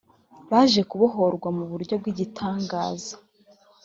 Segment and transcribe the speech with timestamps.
[0.51, 3.13] baje kubohorwa mu buryo bw’igitangaza